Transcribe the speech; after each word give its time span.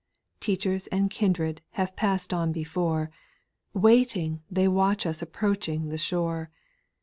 Teachers 0.39 0.87
and 0.87 1.11
kindred 1.11 1.61
have 1.73 1.95
pass'd 1.95 2.33
on 2.33 2.51
before. 2.51 3.11
Waiting, 3.71 4.41
they 4.49 4.67
watch 4.67 5.05
us 5.05 5.21
approaching 5.21 5.89
the 5.89 5.97
shore. 5.99 6.49